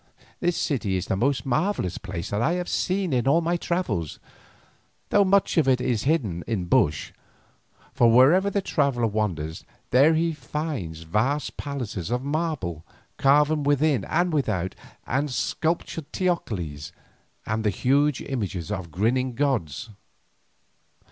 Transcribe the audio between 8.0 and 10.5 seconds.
wherever the traveller wanders there he